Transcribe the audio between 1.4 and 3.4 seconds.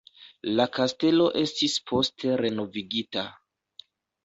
estis poste renovigita.